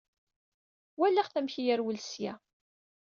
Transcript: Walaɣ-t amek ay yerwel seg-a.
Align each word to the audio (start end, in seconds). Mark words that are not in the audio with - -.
Walaɣ-t 0.97 1.39
amek 1.39 1.55
ay 1.57 1.65
yerwel 1.65 1.97
seg-a. 2.01 2.33